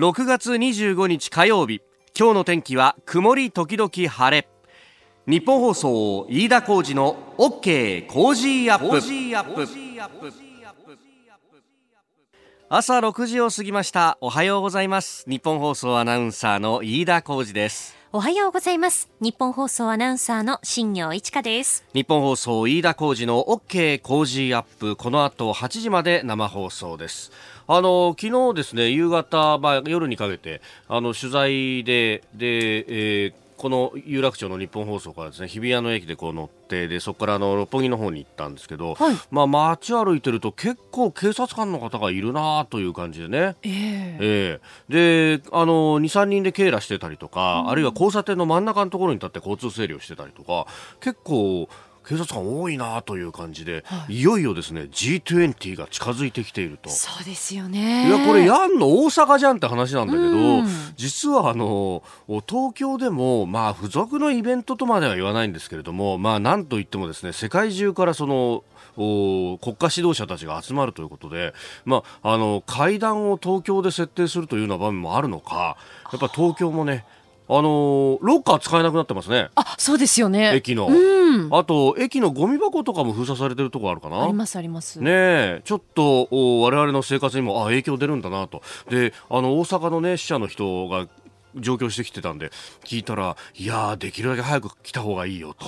[0.00, 1.82] 6月25日火曜日。
[2.18, 4.48] 今日の天気は曇り時々晴れ。
[5.26, 8.06] ニッポン放送飯田浩司の OK!
[8.06, 9.62] Cozy up!。
[12.70, 14.16] 朝6時を過ぎました。
[14.22, 15.28] おはようございます。
[15.28, 17.94] ニッポン放送アナウンサーの飯田浩司です。
[18.12, 19.08] おはようございます。
[19.20, 21.84] ニッポン放送アナウンサーの新行市佳です。
[21.92, 24.00] ニッポン放送飯田浩司の OK!
[24.00, 24.96] Cozy up!。
[24.96, 27.30] この後8時まで生放送です
[27.72, 39.16] あの昨日ですね夕方、まあ、夜にかけてあの取材でで、えーこの有楽町の日本放送からですね日比谷の駅でこう乗ってでそこからあの六本木の方に行ったんですけど、はい。
[39.30, 43.56] まあ街歩いてると結構警察官の方がいるなという感じでね。
[43.62, 44.18] ええ。
[44.18, 45.36] ええ。
[45.36, 50.66] であの23人で警らしてたりとか、あるいは交差点の真ん中のところに立って交通整理をしてたりとか
[51.00, 51.68] 結構
[52.10, 56.90] 警察官多いなという感じで、い、よいよですね G20 が近づいてきていると。
[56.90, 58.08] そうですよね。
[58.08, 60.68] いやこれやんの大阪じゃんって話なんだけど、うん。
[60.96, 62.02] 実はあの
[62.48, 68.64] 東京でもまあ付属のイベントとまでは言わないんですけれどもまあなんといってもですね世界中からその
[68.96, 71.54] お国家指導者たちが集まるということで、
[71.84, 75.76] まあ、あの会談を東京で設定するというような場面もあるのか
[76.12, 77.04] やっぱ東京もね
[77.52, 79.50] あのロッカー使えなくなってますね。
[79.56, 80.54] あそうですよね。
[80.54, 81.48] 駅の、うん。
[81.52, 84.22] あと駅のゴミ箱とかも封鎖されてるところあるかな？
[84.22, 85.00] ありますあります。
[85.00, 88.62] ねえ、ちょっとお我々の生活にもあ影響出るんだなと。
[88.88, 91.08] で、あの大阪のね死者の人が
[91.56, 92.50] 上京してきてたんで
[92.84, 95.66] 聞いたらいやーできるだけ早く来た方がいいよと。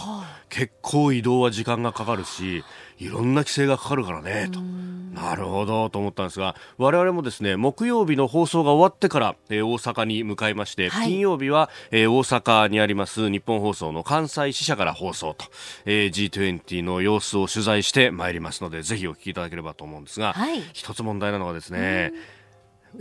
[0.48, 2.62] 結構移動は時間がかかるし、
[2.98, 4.60] いろんな規制がかかるからねと。
[4.60, 11.08] なるほどと思ったんですが我々もですね木曜日の放送が終わってから、えー大阪に向かいまして、はい。
[11.08, 15.44] 金曜日は、えー大阪にあります日本放送の関西支社から放送と、
[15.84, 20.62] えー G20 の様子を取材してまいりますのでぜひお聞きいただければと思うんですが、はい。
[20.72, 22.12] 一つ問題なのはですね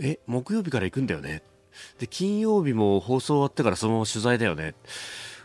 [0.00, 1.42] え木曜日から行くんだよね
[1.98, 4.74] で金曜日も放送終わってからそのまま取材だよね。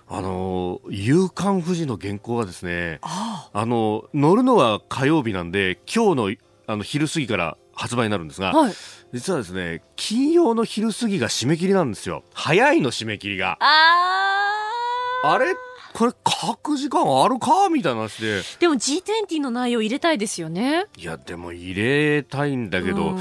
[0.09, 3.65] あの「夕刊富士」の原稿はですねああ。
[3.65, 6.35] の乗るのは火曜日なんで今日の
[6.67, 8.73] あの昼過ぎから発売になるんですが、はい。
[9.13, 12.23] 実はですね金曜の昼過ぎが締め切りなんですよ。
[12.33, 13.57] 早いの締め切りが。
[13.59, 15.55] あれ
[15.97, 18.43] これ書く時間あるかみたいな話で。
[18.59, 20.85] でも G20 の内容入れたいですよね。
[20.95, 23.19] いやでも入れたいんだけど、うん。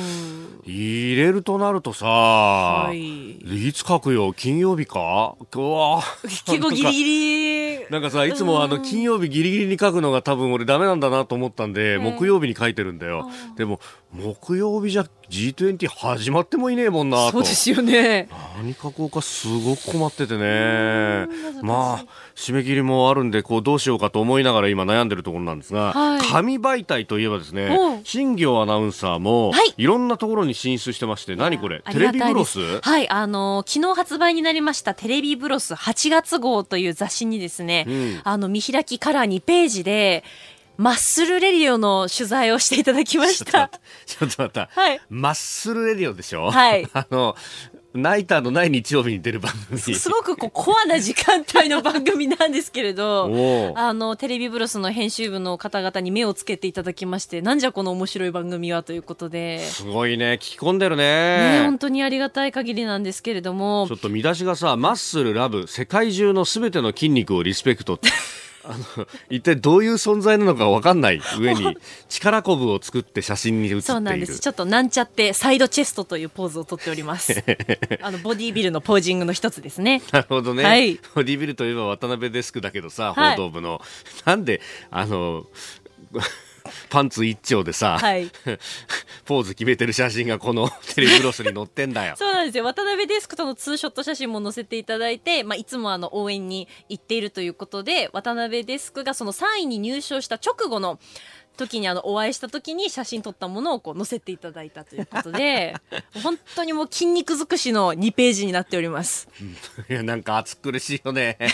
[0.67, 3.37] 入れるとなるとさ、、はい。
[3.69, 5.37] いつ書くよ金曜日か？
[5.55, 6.03] うわ。
[6.45, 7.87] 結構ギリギリ。
[7.89, 13.31] なんかさいつもあの金曜日ギリギリに書くのが多分俺ダメなんだなと思ったんで、え木曜日に書いてるんだよ。
[13.57, 13.81] でも
[14.17, 17.33] 木曜日じゃ G20 始まってもいねえもんなと。
[17.33, 18.29] そうですよね。
[18.57, 21.27] 何書こうかすごく困っててね。
[21.63, 22.05] まあ
[22.35, 26.21] 締め切りもあるんでこうどうしようかと思いながら今悩んでるところなんですが、はい。
[26.21, 28.01] 紙媒体といえばですねう。
[28.01, 29.75] ん新業アナウンサーもはい。
[29.77, 31.83] いろんなところに進出してまして何これ？
[31.85, 32.81] あテレビブロス？
[32.81, 38.21] はい、あの昨日発売になりましたテレビブロス8月号という雑誌にですね、うん。
[38.23, 40.25] あの見開きカラー2ページで、
[40.79, 43.71] マッスルレディオの取材をしていただきました。
[44.07, 44.69] ちょっと待った。
[44.73, 46.51] はいマッスルレディオでしょ？
[46.51, 47.35] はい あの、
[47.95, 49.81] ナイターのない日曜日に出る番組。
[49.95, 53.31] すごくこうコアな時間帯の番組なんですけれど、
[53.75, 60.35] あの、テレビブロスの編集部の方々に目をつけていただきまして、なんじゃこの面白い番組はということで、すごいね。
[60.35, 61.65] 聞き込んでるね、ね。
[61.65, 68.11] 本当にありがたい限りなんですけれどもちょ、っと見出しがさ、マッスルラブ、世界中のすべての筋肉をリスペクトって。
[68.69, 71.77] あの、一体どういう存在なのかわかんない上に、
[72.09, 73.83] 力こぶを作って写真に写っている。
[73.83, 74.41] そうなんです。
[74.41, 77.45] ちょっとなんちゃってサイドチェストというポーズをとっております。
[78.03, 80.03] あのボディービルのポージングの一つですね。
[80.13, 80.65] なるほどね。
[80.65, 83.81] はいボディビルといえば渡辺デスクだけどさ、はい報道部の。
[84.25, 84.61] なんで、
[84.91, 85.47] あの、
[86.91, 88.31] パンツ一丁でさ、はい。
[89.25, 92.15] ポーズ決めてる写真がこの テレビブロスに載ってんだよ。
[92.17, 92.65] そうなんですよ。
[92.65, 100.99] 渡辺デスクとのツーショット写真も載せていただいて、まあ、いつもあの応援に行っているということで、渡辺デスクがその3位に入賞した直後の
[101.57, 105.75] 時にあのお会いした時に写真撮ったものをこう載せていただいたということで、
[106.23, 109.29] 本当にもう筋肉尽くしの2ページになっております。
[109.89, 111.39] いや、なんか暑苦しいよね。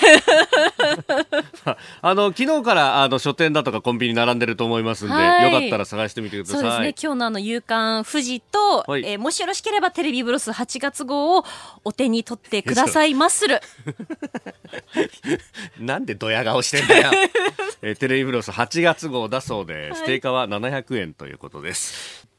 [2.02, 6.60] あの、昨日からあの書店だとかコンビニ並んでると思いますんで、はいよかったら探してみてください。
[6.60, 6.94] そうですね。
[7.02, 11.44] 今日のあの、夕刊富士と、はいえーもしよろしければテレビブロス8月号を
[11.84, 13.60] お手に取ってくださいまする。
[15.78, 17.10] なんでドヤ顔してんだよ。
[17.82, 19.91] えーテレビブロス8月号だそうです。
[20.00, 22.31] 定価は700円ということです。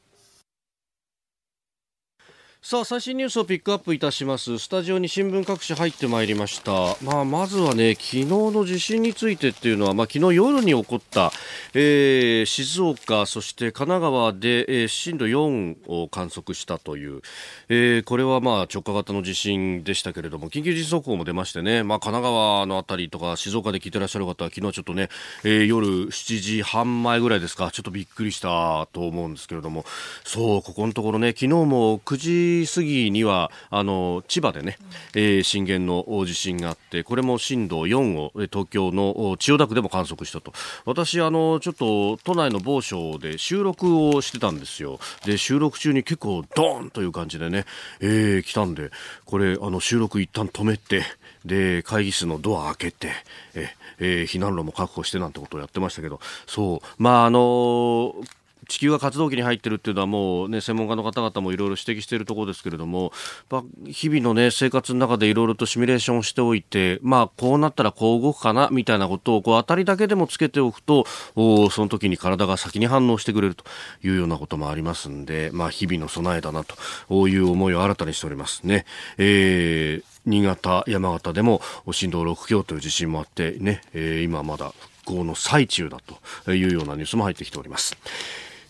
[2.66, 4.58] さあ最新ニュースをピックアップいたします。
[4.58, 11.30] スタジオに新聞各紙入ってまいりました、まあ、まずはね昨日の地震についてっていうのは、まあ、昨日夜に起こった、
[11.74, 17.20] えー、静岡そして神奈川で、えー、震度4を観測したという、
[17.68, 25.10] えー、これはまあ直下型の地震でしたけれども緊急地震速報も出ましてね、まあ、神奈川のあたりとか静岡で聞いてらっしゃる方は昨日ちょっとね、
[25.44, 29.84] え、夜7時半前ぐらいですかちょっとびっくりしたと思うんですけれども。
[30.24, 34.78] そうここのところね昨日も9時過ぎにはあの千葉でね、
[35.14, 40.52] えー、震源の地震があってこれも震度4を東京の千代田区でも観測したと。
[40.84, 44.98] 私あのちょっと都内の某所で収録をしてたんですよ。
[45.24, 47.64] で収録中に結構ドーンという感じでね、
[48.00, 48.90] えー、来たんで
[49.24, 51.02] これあの収録一旦止めて
[51.44, 53.12] で会議室のドア開けて
[53.54, 53.68] え、
[53.98, 56.20] えー、避難路も確保してなんてことをやってましたけど。
[56.46, 57.02] そう。
[57.02, 63.12] まああのー地球が活動期に入っているっていうのはもう、ね、専門家の方々もいろいろ指摘しているところですけれども、
[63.50, 73.64] ま、日々の、ね、生活の中でいろいろとシミュレーションをしておいて、まあ、こうなったらこう動くかなみたいなことをこう当たりだけでもつけておくとおその時に体が先に反応してくれると
[74.02, 78.84] いうようなこともありますんで、まあ、日々の備えだなという思いを新たにしておりますね。
[79.18, 81.60] えー新潟、山形でも
[81.92, 84.72] 震度6強という地震もあってね、えー、今まだ
[85.04, 85.98] 復興の最中だ
[86.44, 87.96] というようなニュースも入ってきております。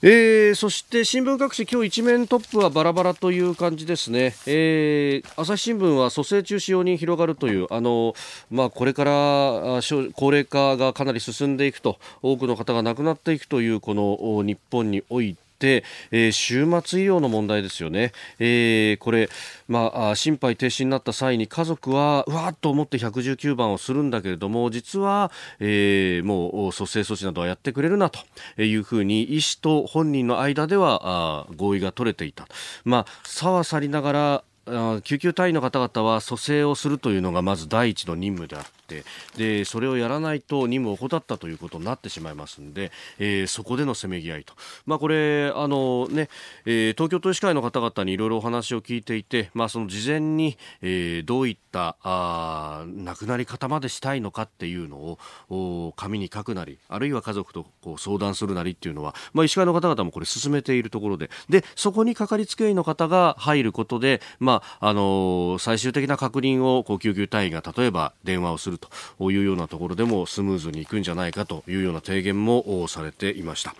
[0.07, 8.13] えー、そして新聞各紙今日一面トップはバラバラという感じですね、えー、朝日新聞は蘇生中止用に広がるというあの、
[8.51, 9.11] まあ、これから
[10.13, 19.29] 高齢化がかなり進んでいくと多くの方が亡くなっていくというこの日本において、えー、終末医療の問題ですよね、えー、これ、
[19.69, 25.31] まあ、心肺停止になった際に家族はうわっと思って119番をするんだけれども実は、
[25.61, 28.21] えー、もう蘇生措置などはやってくれるなと
[28.63, 32.47] いうふうに医師と本人の間では合意が取れていた、
[32.85, 34.45] まあ、さはさりながら
[35.03, 38.84] 救急隊員の方々は蘇生をするというのがまず第一の任務であって
[39.37, 44.55] でそれをやらないと任務を怠ったということになってしまいますので、えー、そこでのせめぎ合いと、
[44.87, 46.29] まあ、これあの、ね
[46.67, 55.19] えー、東京都医師会の方々にいろいろお話を聞いていて、まあ、その事前に、えー、どういったあ亡くなり方までしたいのかっていうの
[55.51, 61.31] を紙に書くなりあるいは家族とこう相談するなりっていうのは、まあ、医師会の方々もこれ進めているところで。
[61.49, 73.75] でそこにかかりつけ医の方が入ることで、まああの最終的な確認をこう救急隊員が例えば電話をするというようなところでもスムーズにいくんじゃないかというような提言もされていました、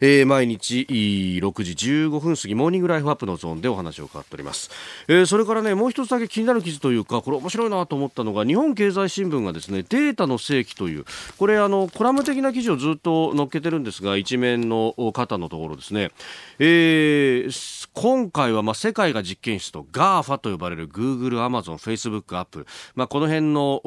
[0.00, 4.70] えー、毎日6時15分過ぎモーニングライフアップのゾーンでお話を伺っております、
[5.08, 11.04] えー、それからねもう一つだけ気になる記事というかこれ面白いなと思ったのが日本経済新聞がですねデータの正規という
[11.38, 16.10] これあのコラム的な記事をずっと載っけてるんですが一面の肩のところですね、
[16.58, 23.80] えー、今回はまあ世界が実験室と GAFA と呼ばれる Google、Amazon、Facebook、Apple、まあ、この辺の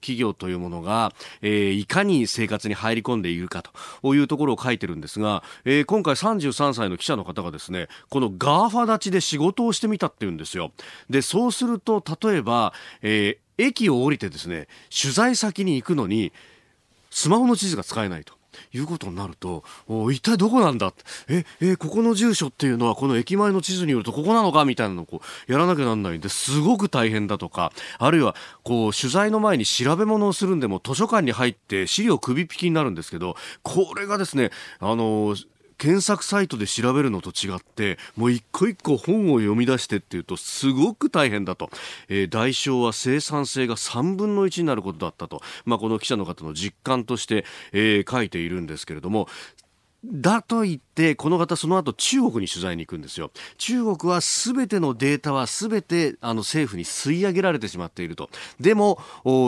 [0.00, 1.12] 企業というものが、
[1.42, 3.62] えー、いかに生活に入り込んでいるか
[4.02, 10.72] というところを書いてるんですが、えー、今回33歳の記者の方がですねこの GAFA 立ちで仕事をしてみたっていうんですよ
[11.08, 16.32] でそうすると例えば、えー、駅を降りてですね取材先に行くのに
[17.10, 18.39] スマホの地図が使えないと。
[18.72, 19.64] いうことになると、
[20.10, 20.92] 一体どこなんだ
[21.28, 35.36] え、え、ここの住所っていうのはこの駅前の地図によるとここなのかみたいなのをこうやらなきゃなんないんですごく大変だとか、あるいはこう取材の前に調べ物をするんでも図書館に入って資料首引きになるんですけど、これがですね、あの
[35.80, 41.70] 検索サイトで調べるのと違ってもう一個一個本を読み出してっていうとすごく大変だと、
[42.10, 49.26] えー、代償は生産性が3分の1になることだったと、まあ、この記者の方の実感として、えー、書いているんですけれども
[50.04, 53.30] だと言って、この方その後中国に取材に行くんですよ。
[53.58, 58.30] 中国は全てのデータは全てあの政府に吸い上げられてしまっていると。
[58.58, 58.98] でも、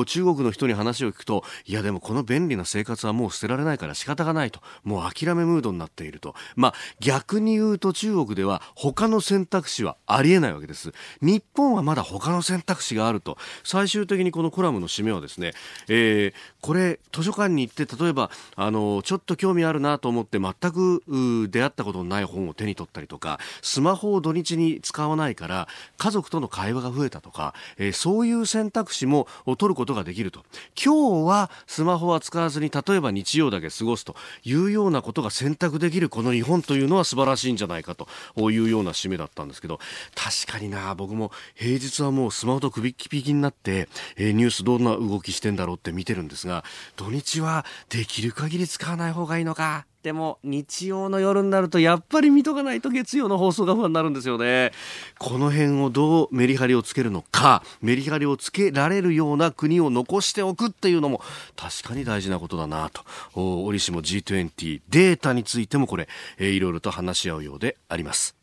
[0.07, 4.61] 中国の人に話を聞くと、いやでもこの便利な生活はもう捨てられないから仕方がないと。
[4.85, 6.35] もう諦めムードになっていると。
[6.55, 10.93] まあ逆に言うと中国では他の選択肢はありえないわけです。
[11.23, 13.39] 日本はまだ他の選択肢があると。
[13.65, 15.53] 最終的にこのコラムの締めはですね、
[15.89, 25.69] えー、これ図書館に行って例えば、あの、ちょっと興味あるなと思って全く出会ったことのない本を手に取ったりとかスマホを土日に使わないから
[25.99, 30.45] 家族との会話が増えたとか、えー、そういう選択肢も取ることができると。
[30.83, 38.09] 今日はスマホは使わずに例えば日曜だけ過ごすというようなことが選択できるこの日本というのは素晴らしいんじゃないかと
[38.51, 39.79] いうような締めだったんですけど
[40.15, 46.65] 確かにな僕も平日はもうスマホと首っきぴきになって、えー、ニュースどんな動きしてんだろうって見てるんですが
[46.97, 49.92] 土日はできる限り使わない方がいいのか。
[50.03, 54.73] でも日曜の夜になるとやっぱり見とかないと月曜の放送が不安になるんですよね。
[55.19, 61.23] この辺をどうメリハリをつけるのかメリハリをつけられるような国を残しておくっていうのも
[61.57, 63.03] 確かに大事なことだなと。
[63.35, 68.42] 折しも G20 データについてもこれ、いろいろと話し合うようであります。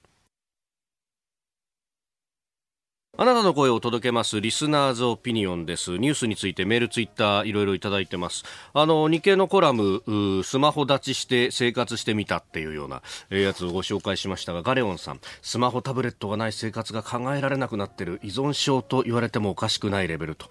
[3.22, 5.98] あなたの声を届けますリスナーズオピニオンです。
[5.98, 8.46] ニュースについてメール、ツイッターいろいろいただいてます。
[8.74, 10.02] あの、日経のコラム、
[10.46, 20.50] スマホ立ちして生活してみたっていうような、やつをご紹介しましたが、ガレオンさん、スマホタブレットがない生活が考えられなくなってる依存症と言われてもおかしくないレベルと。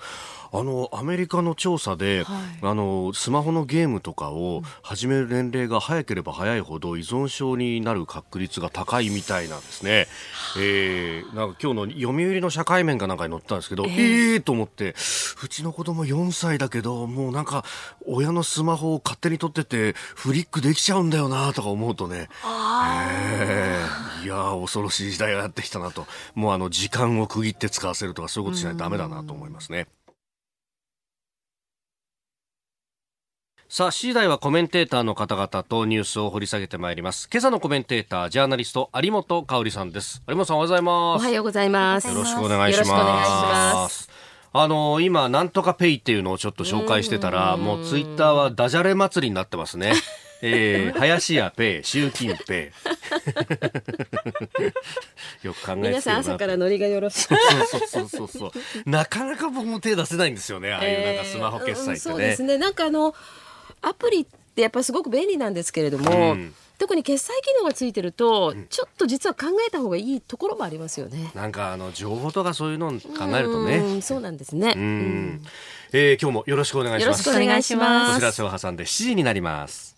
[0.53, 10.07] あのアメリカの調査で、はい、あのスマホのゲームとかを始める年齢が早ければ早いほど依存症になる確率が高いみたいなんですね。
[10.59, 14.95] えー、なんか今日の読売の社会面かなんかに載ったんですけど、えー、えー、と思って
[15.43, 17.65] うちの子供4歳だけどもうなんか
[18.07, 26.07] 親のスマホを勝手に取っててフリックできちゃうんだよなとか思うとね、えー、いや恐ろしい時代がやってきたなと。
[26.35, 29.87] もうあの時間を区切って使わせるとかそういうことしないとダメだなと思いますね。
[33.71, 37.29] さあ、次第はコメンテーターの方々とニュースを掘り下げてまいります。
[37.31, 40.23] 今朝のコメンテーター、ジャーナリスト、有本香里さんです。
[40.27, 41.23] 有本さん、おはようございます。
[41.23, 42.09] おはようございます。
[42.09, 44.09] よろしくお願いします。
[44.55, 49.93] あの今、なんとかペイっていうのをちょっと紹介してたら、もうツイッターはダジャレ祭りになってますね。
[50.41, 52.57] えー、林家ペイ、習近平。
[55.43, 57.21] よく考えて皆さん朝からノリがよろしい。
[57.25, 57.39] そう
[57.87, 58.53] そうそうそう
[58.87, 60.73] なかなか僕も手出せないんですよね。
[60.73, 61.99] ああいうなんかスマホ決済ってね。
[61.99, 62.57] そうですね。
[62.57, 63.15] なんかあの、
[63.83, 71.33] アプリってやっぱりすごく便利なんですけれども、うん、特に決済機能がついてると、ちょっと実は考えた方がいいところもありますよね。
[71.35, 72.97] なんかあの情報とかそういうのを考
[73.37, 74.01] えるとね。
[74.01, 74.75] そうなんですね。
[74.77, 75.43] うん、
[75.93, 77.27] えー、今日もよろしくお願いします。
[77.27, 78.17] よろしくお願いします。
[78.17, 79.98] お知らせを挟んで7時になります。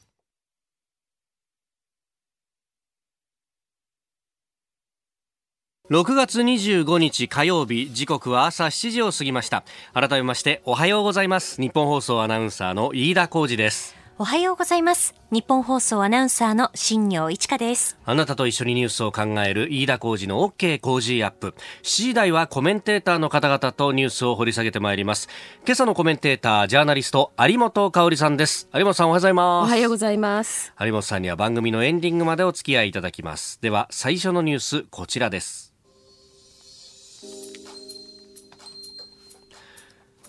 [5.91, 9.65] 6月25日火曜日時刻は朝7時を過ぎました。
[9.93, 11.61] 改めましておはようございます。
[11.61, 13.97] 日本放送アナウンサーの飯田浩二です。
[14.17, 15.17] おはようございます。
[15.33, 17.99] 日本放送アナウンサーの新業一華です。
[18.05, 21.57] あなたと一緒にニュースを考える飯田浩二の OK 工事アップ。
[21.83, 25.29] 7時台はコメンテーターの方々とニュースを掘り下げてまいります。
[25.65, 28.69] 今朝のコメンテータージャーナリスト有本香里さんです。
[28.73, 29.67] 有本さんおはようございます。
[29.67, 30.73] おはようございます。
[30.81, 33.59] 有本さんには番組のエンディングまでお付き合いいただきます。
[33.61, 35.70] では最初のニュースこちらです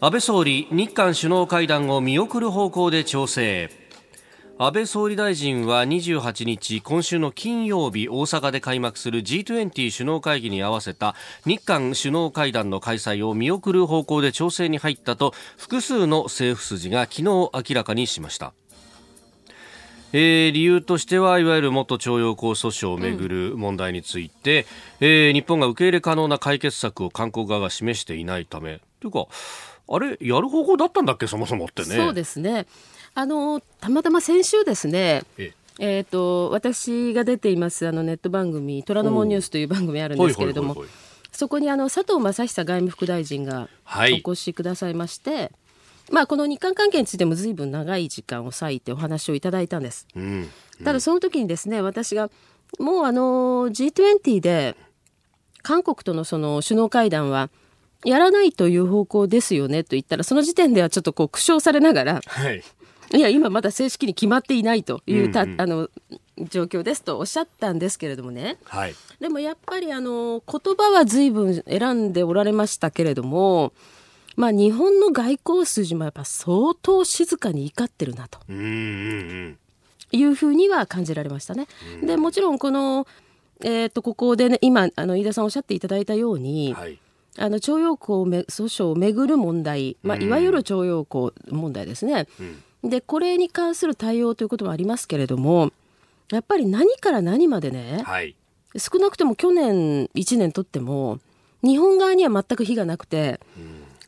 [0.04, 3.70] 安倍総理日韓首脳会談を見送る方向で調整。
[4.58, 11.14] 安倍総理大臣は28日今週の金曜日大阪で開幕する G20 首脳会議に合わせた
[11.46, 18.54] 日韓首脳会談の開催を見送る方向で調整に入ったと複数の政府筋が昨日明らかにしました。
[20.14, 24.66] えー、理由としてはいわゆる元徴用工訴訟をめぐる問題について、
[25.00, 28.82] うん、えー、日本が受け入れ可能な解決策を韓国側が示していないため。
[29.00, 29.28] というか
[29.94, 31.96] あれやる方向だったんだっけそもそもってね。
[31.96, 32.66] そうですね。
[33.14, 35.24] あのたまたま先週ですね
[35.80, 40.84] えーと、私が出ていますあのネット番組「虎ノ門ニュース」という番組あるんですけれども
[41.32, 45.52] そこにあの佐藤正久外務副大臣がお越しくださいまして、はい、
[46.12, 50.08] まあ、この日韓関係についてもずいぶん長い時間を割いてお話をいただいたんです。
[50.16, 52.30] うんうん、ただその時にですね私が
[52.80, 54.76] もうあの G20 で
[55.64, 57.50] 韓国とのその首脳会談は
[58.04, 62.64] やらないという方向ですよねと言ったらその時点ではちょっとこう苦笑されながら、はい、
[63.14, 65.90] いや今まだ正式に決まっていないというた、うんうん、あの
[66.38, 73.74] 状況ですとおっしゃったんですけれどもね、はい、でもやっぱりあの言葉は随分選んでおられましたけれども、
[74.36, 78.40] まあ、日本の外交筋もやっぱ相当静かに怒ってるなと。
[80.14, 81.68] いうふうには感じられましたね。
[82.04, 83.08] でもちろんこの、
[83.64, 87.00] えー、とここで、ね、今あの飯田さんおっしゃっていただいたように、はい
[87.38, 92.28] あの徴用工訴訟をめぐる問題、まあ、いわゆる徴用工問題ですね、
[92.84, 95.72] うん、でこれに関する対応ということもありますけれども
[96.32, 98.36] やっぱり何から何までね、はい、
[98.78, 101.20] 少なくとも去年1年とっても
[101.64, 103.40] 日本側には全く非がなくて、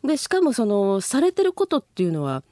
[0.04, 2.44] うん、でしかもそのされてることっていうのは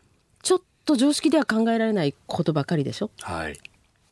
[0.42, 3.12] ちょっと常識では考えられないことばかりでしょ。
[3.22, 3.58] はい、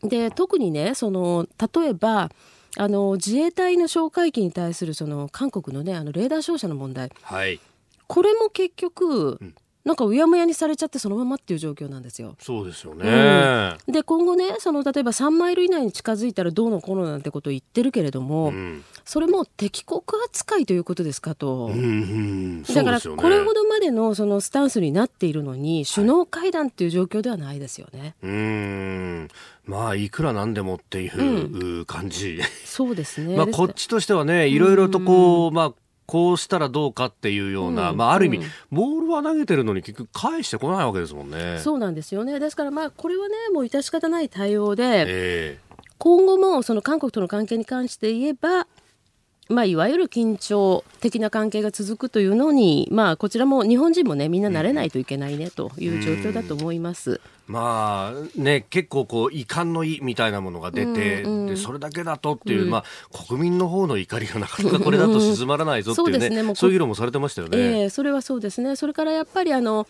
[0.03, 2.31] で特にねその例えば
[2.77, 7.59] あの自衛隊の哨戒機に対するその韓国のねあのレーダー照射の問題、はい、
[8.07, 9.39] これも結局、
[9.86, 12.36] なんかうやむやにされちゃってそのままっていう状況なんですよ。
[12.39, 28.15] そうですよね、うん、で今後ねその例えば3マイル以内に近づいたらどうのこうのなんてことを言ってるけれども、うん、それも敵国扱いということですかと、うんうんだからこれほどまでのそのスタンスになっているのに首脳会談っていう状況ではないですよね。
[28.21, 29.27] はい、うん。
[29.65, 33.38] まあいくらなんでもっていう感じ、 そうですね。
[33.38, 35.74] まあこっちとしてはねいろいろとこう、まあ
[36.09, 41.59] こうしたらどうかっていうような、うん、まあ、ある意味、うん、ボールは投げてるのに結局返してこないわけですもんね。
[41.59, 42.39] そうなんですよね。
[42.39, 48.65] ですからまあこれはねもう致し方ない対応で、えー、今後もその韓国との関係に関して言えば
[49.49, 57.19] まあ、いわゆる緊張的な関係が続くというのに、まあ、こちらも日本人もねみんな慣れないといけないねという状況だと思います。
[57.47, 66.55] まあね、結構こう遺憾の意みたいなものが出て、うんうん、でそれだけだとっていう、うん、まあ、国民の方の怒りがなかなかこれだと静まらないぞっていうねそうね。
[66.55, 68.75] そういう議論もされてましたよね、えー、それはそうですね。
[68.75, 69.87] それからやっぱりあの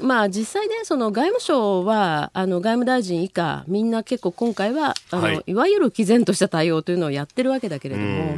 [0.00, 8.36] まあ、実際ね、その外務省はあの外務大臣以下、みんな結構今回はあの、はい、いわゆる毅然とした対応というのをやってるわけだけれども。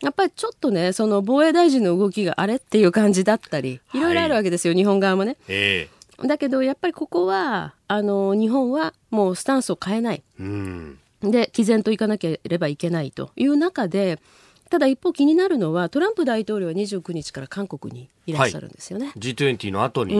[0.00, 5.36] やっぱりちょっとね、その防衛大臣の動きがあれっていう感じだったり、いろいろあるわけですよ、はい、日本側もね。
[5.48, 10.22] えー、だけど、やっぱりここは、あの、日本はもうスタンスを変えない。
[10.38, 14.20] うん、で、毅然といかなければいけないという中で、
[14.68, 19.06] ただ一方気になるのはトランプ大統領は29日から韓国にいらっしゃるんですよね。
[19.06, 20.14] はい、G20 の後に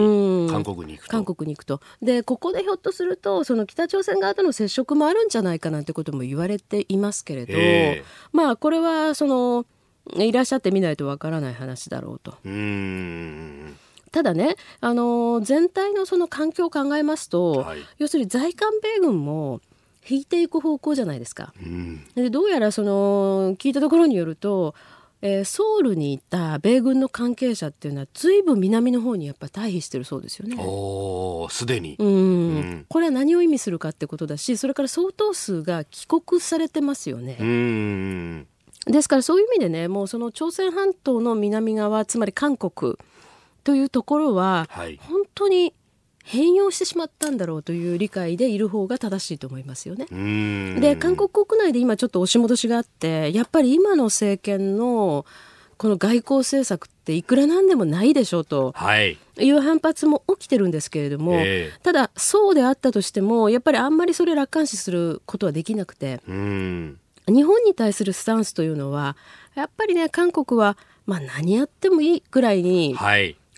[0.50, 1.11] 韓国に行くと。
[1.11, 1.81] 韓国に行くと。
[2.02, 9.67] で、ここでひょっとすると、その北朝鮮側との接触もあるんじゃないかなんてことも言われていますけれど、えー、まあこれはその、
[10.17, 12.37] いらっしゃってみないとわからない話だろうと。
[12.45, 12.49] う
[14.11, 19.61] ただね、あの全体のその環境を考えますと、はい、要するに在韓米軍も
[20.09, 21.53] 引いていく方向じゃないですか。
[22.15, 24.75] でどうやらその聞いたところによると、
[25.21, 30.57] えー、ソウルにいた米軍の関係者っていうのはずいぶん南の方にやっぱ退避してるそうですよね。
[30.59, 37.37] おすでにうん、これは何を意味するかってことだしそれから相当数が帰国されてますよね。
[37.41, 38.47] うん
[38.87, 42.95] ですからそういう意味でねもうその朝鮮半島の南側つまり韓国
[43.65, 45.75] というところは、はい、本当に
[46.28, 50.06] 変容してしまったんだろうという理解でいる方が正しいと思いますよね。
[50.78, 55.25] で韓国国内で今ちょっと押し戻しがあってやっぱり今の政権の
[55.78, 58.75] この外交政策っていくらなんでもないでしょうと
[59.38, 66.20] いう反発も起きてるんですけれども、えー、ただそうであったとしてもやっぱりあんまりそれ楽観視することはできなくて。
[67.30, 69.14] 日本に対するスタンスというのは
[69.54, 72.97] やっぱりね韓国は、まあ、何やってもいいぐらいに、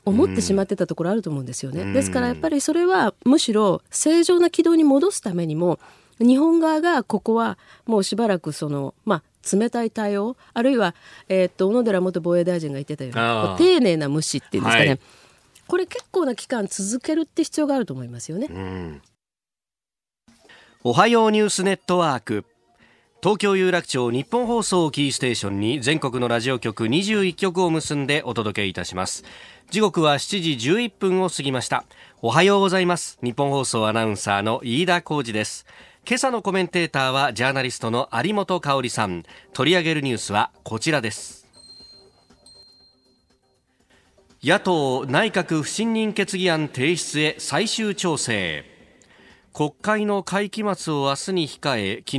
[0.04, 1.92] 思ってしまってたところあると思うんですよね。
[1.92, 5.78] ですからやっぱりそれはむしろ正常な軌道に戻すためにも
[6.19, 10.95] 日本側がここはもうしばらくその、まあ、冷たい対応あるいは、
[11.28, 15.00] えー、っと小野寺元防衛大臣が言ってたように丁寧な無視っていうんですかね、はい、
[15.67, 19.00] これ結構な期間続けるって必要があると思いますよね。
[20.82, 22.45] おはようニュースネットワーク。
[23.23, 29.25] 東京有楽町日本放送キーステーションに全国のラジオ局21局を結んでお届けいたします
[29.71, 31.85] 時刻は7時11分を過ぎました。
[32.23, 33.21] おはようございます。
[33.23, 35.65] 日本放送アナウンサーの飯田浩二です。
[36.04, 39.23] 今朝のコメンテーターはジャーナリストの有本香里さん。
[39.52, 41.47] 取り上げるニュースはこちらです。
[44.43, 48.65] 野党内閣不信任決議案提出へ最終調整。
[49.52, 52.19] 国会の会期末を明日に控え昨日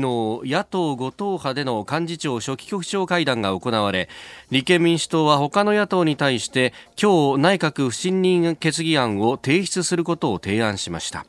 [0.52, 4.10] 野党5党派での幹事長初期局長会談が行われ
[4.50, 11.26] 立憲民主党は他の野党に対して今日内閣不信任決議案を提出することを提案しました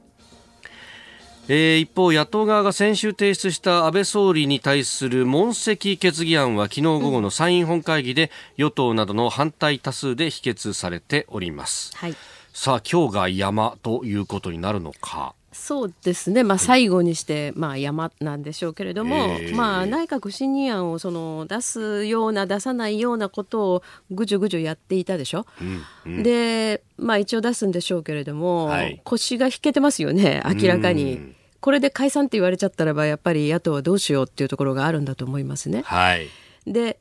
[1.49, 11.91] えー、一方、野党側が先週提出した安倍総理に対する問責決議案は昨日午後の参院本会議で与党などの反対多数で否決されております。
[11.97, 12.15] はい、
[12.53, 15.35] さあ、今日が山ということになるのか。
[15.53, 31.35] そうですね、まあ、最後にして、まあ、山なんでしょうけれども、えー、まあ、内閣不信任案をその出すような出さないようなことをぐじゅぐじゅやっていたでしょ、うんうん、で、まあ、一応出すんでしょうけれども、はい、腰が引けてますよね明らかに。
[31.61, 35.83] これで解散って言われちゃったらばやっぱり野党はどうしようっていうところがあるんだと思いますね。
[35.85, 36.29] はい、
[36.67, 36.99] で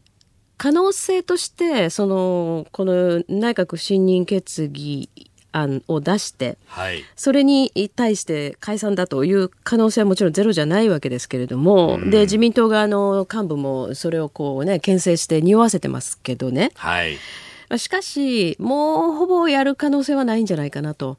[0.57, 5.09] 可能性としてそのこの内閣不信任決議
[5.51, 16.71] 案を出して、はい、それに対して解散だという可能性はもちろんゼロじゃないわけですけれども、うん、で自民党側の幹部もそれをこうね牽制して匂わせてますけどね。
[16.75, 17.17] はい
[17.77, 21.17] しかし、もうほぼやる可能性はないんじゃないかなと。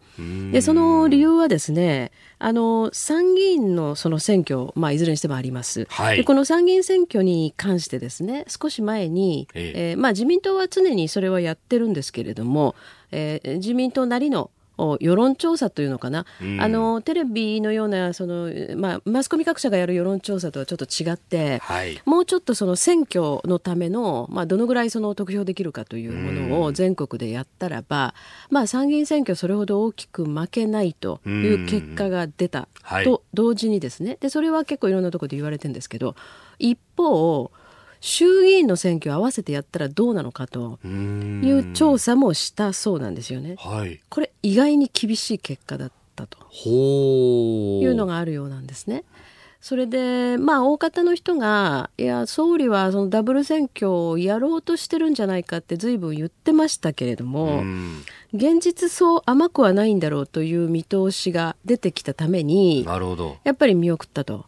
[0.51, 5.87] で、その理由はですね、あの、参議院のその選挙、まあ、いずれにしてもあります。
[5.88, 12.75] はい、で、この参議院選挙に関してですね、少し前に、えええー、まあ、自民党は常にそれはやってるんですけれども、
[13.12, 14.51] えー、自民党なりの
[15.01, 28.14] 世論調査というのかな、うん、あのテレビのようなその、まあ、マスコミ各社がやる世論調査とはちょっと違って、はい、もうちょっとその選挙のための、まあ、どのぐらいその得票できるかというものを全国でやったらば、
[28.51, 32.68] うん、まあ、参議院選挙それほど大きく負けないという結果が出た
[33.05, 34.16] と同時にですね。
[34.20, 36.16] でそれは結構いろんなところで言われてるんですけど
[36.59, 37.51] 一方
[38.03, 43.55] 衆議院の選挙を合わせてやったらどうなのかという調査もしたそうなんですよね。
[43.59, 49.05] はい、これ意外に厳しい結果だったというのがあるようなんですね。
[49.61, 57.62] それで、まあ、大方の人が、いや、総理はそのダブル選挙をやろうとしてるんじゃないかって随分言ってましたけれども、
[58.35, 63.37] 現実そう甘くはないんだろうという見通しが出てきたためになるほど。
[63.45, 64.47] やっぱり見送ったと。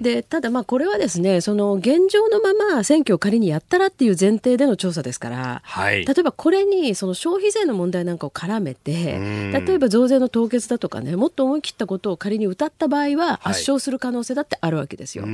[0.00, 9.18] でただまあこれはですねその現状のまま選挙を仮にやったらっていう前提での調査ですから、はい、例えばこれにその消費税の問題なんかを絡めて
[9.52, 15.24] 例えば増税の凍結だとかねもっと思い切ったことを仮に歌った場合は圧勝する可能性だってあるわけですよ。
[15.24, 15.32] はい、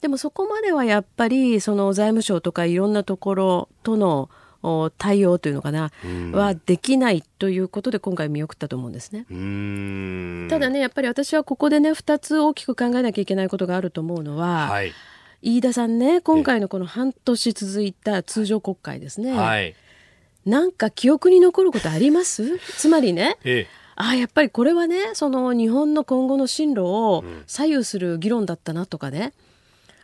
[0.00, 4.30] でもそこまではやっぱりその財務省とかいろんなところとの
[4.98, 5.90] 対応というのかな、
[6.32, 9.26] はできないということで今回見送ったと思うんですね。
[10.48, 14.92] ただねやっぱり私はここでね2つ大きく考えなきゃいけないことがあると思うのは、はい、
[15.42, 19.74] 飯田さんね今回のこの半年続いた通常国会ですね、はい、
[20.46, 22.58] なんか記憶に残ることあります？
[22.78, 23.84] つまりね、ええ。
[23.96, 29.32] あやっぱりこれはねその日本の今後の進路を左右する議論だったなとかね、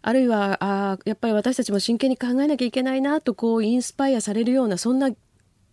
[0.03, 5.11] あるいはあやっぱり私たちも真剣に考えなきゃいけないなとこうインスパイアされるようなそんな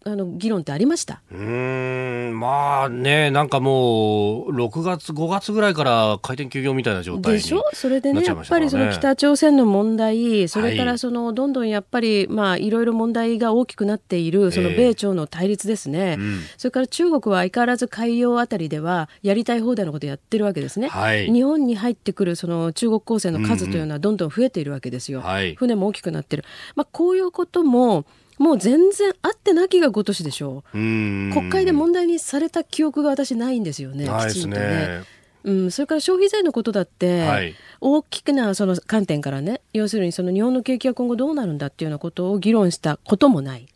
[0.07, 1.21] あの議論ってありました？
[1.31, 26.43] うんまあね、なんかもう、6月、5月ぐらいから開店休業みたいな状態でしょ、それでね、やっぱりその北朝鮮の問題、それからそのどんどんやっぱり、まあ、いろいろ問題が大きくなっている、その米朝の対立ですね、えーうん、それから中国は相変わらず海洋あたりでは、やりたい放題のことやってるわけですね、はい、日本に入ってくるその中国公船の数というのはどんどん増えているわけですよ、うんうん、船も大きくなってる。
[26.75, 28.05] まあ、こういうことも
[28.37, 30.63] もう全然あってなきが今年でしょ。
[30.73, 35.03] う国会で問題にされた記憶が私ないんですよねきちんとね。
[35.43, 43.67] うん、それから消費税のことだって、はい、大きくなその観点からね要するにその日本の景気は今後どうなるんだっていうようなことを議論したこともない。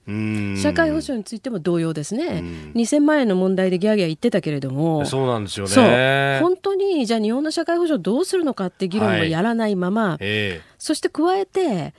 [0.61, 2.43] 社会保障についても同様ですね。
[2.75, 5.05] 2000万円の問題でギャーギャー言ってたけれども。
[5.05, 6.39] そうなんですよね。
[6.41, 10.61] 本当にじゃあ日本の社会保障どうするのかって議論もやらないまま、はいえ。
[10.61, 11.93] ー、そして加えて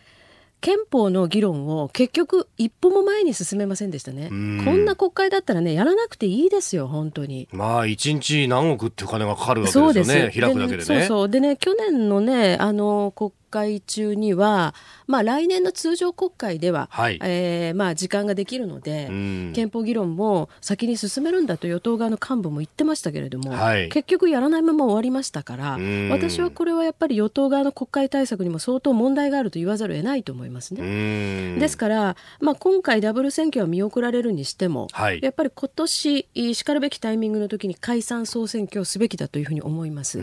[0.63, 4.29] 憲法の議論を結局一歩も前に進めませんでしたね。
[4.29, 7.49] こんな国会だったらね、やらなくていいですよ、本当に。
[7.51, 10.85] まあ、一日何億っていう金がかかるわけですよね、開くだけでね。
[10.85, 11.29] そうそう。
[11.29, 14.75] でね、去年のね、あの、国会中には、
[15.07, 19.09] まあ、来年の通常国会では、はい、えー、まあ、時間ができるので、
[19.53, 25.79] 憲法議論も先に進めるんだと与党側の幹部も言ってましたけれども、はい、結局やらないまま終わりましたから、
[26.11, 31.59] 私はこれはやっぱり与党側の国会対策にも相当問題があると言わざるを得ないと思いますね。
[31.59, 40.19] ですから、まあ、今回ダブル選挙は見送られるにしても、はい、やっぱり今年しかるべきタイミングの時に解散総選挙をすべきだというふうに思います。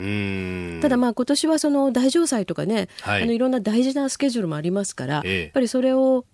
[0.82, 6.26] ただまあ今年はその大城祭とかね、はい、あのいろんな大事なスケジュールもありますから、ええ、やっぱりそれを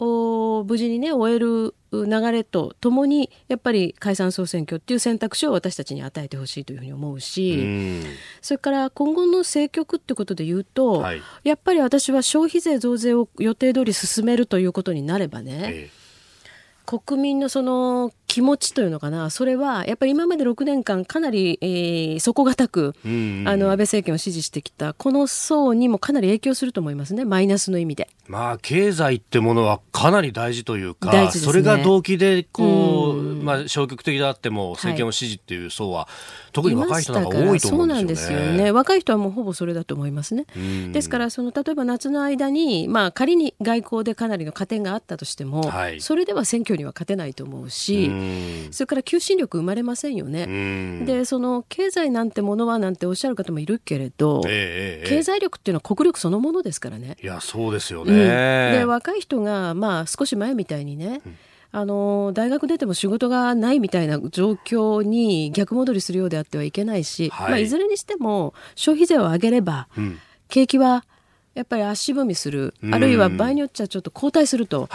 [0.67, 8.03] 無事にね終える流れとともにやっぱり解散総選挙っていう選択肢を私たちに与えてほしいというふうに思うし
[8.41, 15.89] それから今後の政局ってことで言うと、はい、やっぱり私は消費税増税を予定通り進めるということになればね、え
[16.85, 28.09] 国民のその気持ちというのかな、それはやっぱり今まで6年間、かなり、えー、底堅く、あの安倍政権を支持してきた、この層にもかなり影響すると思いますね、マイナスの意味で。
[28.27, 37.77] まあ、経済ってものはかなり大事というか、ね、それが動機でこう、まあ、消極的であっても、政権を支持っていう層は、はい、特に若い人なんか多いと思うんですよね。
[37.77, 38.71] そうなんですよね。
[38.71, 40.45] 若い人はもうほぼそれだと思いますね。
[40.91, 48.09] ですから、その例えば夏の間に、まあ、仮に外交でかなりの加点があったとしても、はい、それでは選挙には勝てないと思うし、
[48.71, 51.05] それから求心力生まれませんよね。
[51.05, 57.17] でその経済なんてものはなんておっしゃる方もいるけれど、えー、経済力っていうのは国力そのものですからね。
[57.21, 58.17] いやそうですよね、うん、
[58.79, 61.37] で若い人が、まあ、少し前みたいにね、うん。
[61.71, 67.49] あの大学出ても仕事がないみたいな状況に逆戻りするようであってはいけないし、はい。
[67.49, 71.03] まあ、いずれにしても消費税を上げれば、うん、景気は
[71.53, 74.89] やっぱり足踏みする、あるいは場合によっちゃちょっと後退すると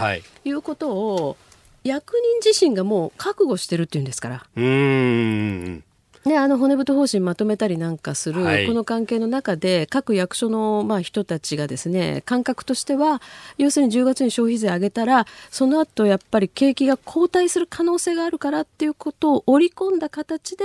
[0.45, 1.37] いうことを、
[1.85, 4.47] 役人自身がもう覚悟してるっていうんですから。
[4.57, 5.85] うん。
[6.25, 13.23] ね、あの骨太方針まとめたりなんかする、はい、この関係の中で各役所のまあ人たちがですね感覚としては
[13.57, 20.65] 要するに10月に消費税上げたらその後やっぱり景気が後退する可能性があるからっていうことを織り込んだ形で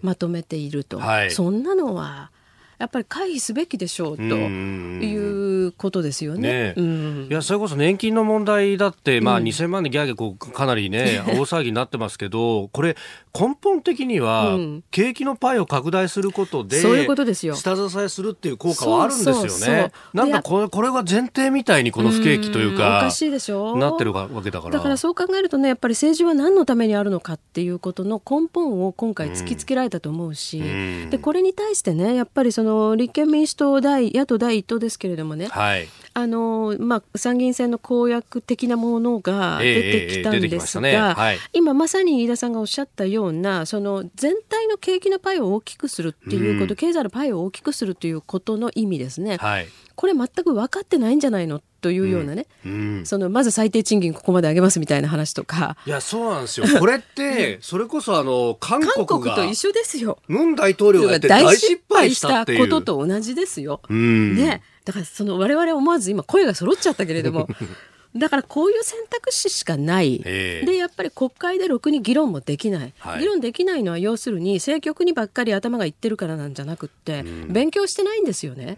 [0.00, 2.30] まとめていると、うんはい、そんなのは
[2.78, 6.74] やっぱり回避すべきでしょうということですよね。
[6.74, 12.96] ねうん、いやそれこそ年金の問題だって、まあ、2000万でギャーギャーこうかなりね、 大騒ぎになってますけど、これ、
[13.38, 14.58] 根本的には、
[14.90, 17.54] 景気のパイを拡大することで、そういうことですよ。
[17.54, 19.48] 下支えするっていう効果はあるんですよね。
[19.48, 23.76] そうそうなんかこれこれが前提みたいにこの不景気というか、おかしいでしょ？
[23.76, 24.74] なってるわけだから。
[24.74, 30.62] だからそう考えるとね、やっぱり政治は何のためにあるのかっていうことの根本を今回突きつけられたと思うし、
[31.10, 32.65] でこれに対してね、やっぱりその
[32.96, 41.14] 立憲民主党第野党第一党ですけれどもね、はい、あのまあ、参議院選の公約的なものが出てきたんですが、えーえーね。
[41.14, 49.36] はい、今まさに飯田さんがおっしゃったようなその全体の景気のパイを大きくするっていうこと、うん、経済のパイを大きくするということの意味ですね。
[49.36, 49.68] はい。
[49.94, 52.72] これ全く分かってないんじゃないのというようなね、うん。
[52.72, 55.76] うん、そのまず最低賃金ここまで上げますみたいな話とか。
[55.86, 56.66] いやそうなんですよ。
[56.80, 60.18] これってそれこそあの韓国と一緒ですよ。
[60.26, 64.62] ムン大統領が大失敗したことと同じですよ、うん、ね。
[64.84, 67.48] だからその我々思わず今声が揃っちゃったけれども
[68.18, 78.76] だからこういう選択肢しかない、でやっぱり国会でろくに議論もできない、はい、議論できないのは要するに政局にばっかり頭がいってるからなんじゃなくって、勉強してないんですよね、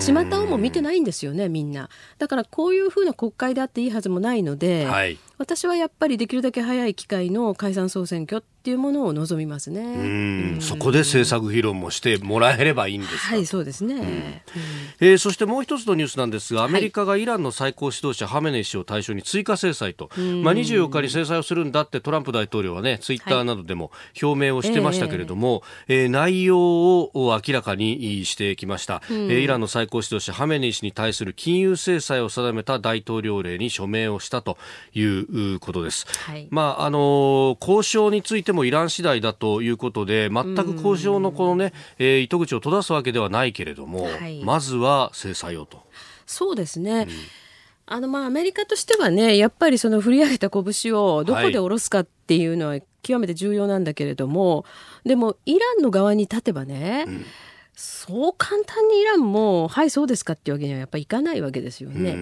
[0.00, 1.88] 巷をも見てないんですよね、みんな。
[2.18, 10.56] だからこういうふうな国会であっていいはずもないので、はい、私はやっぱりできるだけ早い機会の解散総選挙っていうものを望みますね。
[10.60, 14.04] そこで政策議論もしてもらえればいいんですはいそうですね、うん、
[15.00, 20.08] えー、そしてもう一つのニュースなんですがアメリカがイランの最高指導者ハメネイ師を対象に追加制裁と、
[20.42, 34.56] まあ、24日に制裁をするんだってトランプ大統領はねツイッターなどでも表明をしてましたけれども、はい、えー、内容を明らかにしてきました、えー、イランの最高指導者ハメネイ師に対する金融制裁を定めた大統領令に署名をしたと
[34.94, 36.06] いうことです。
[36.26, 45.82] はい、まああの交渉についてもイラン次第だということで全く交渉のこのね、えー、糸口を閉ざすわけではないけれども、はい、まずは制裁をと。
[46.26, 47.08] そうですね、うん。
[47.86, 54.64] あのまあアメリカとしてはねやっぱりその振り上げた拳をどこで下ろすかっていうのは極めて重要なんだけれども、は
[55.04, 57.24] い、でもイランの側に立てばね、うん、
[57.74, 62.16] そう簡単にイランもはいそうですかっていうわけにはやっぱりいかないわけですよね。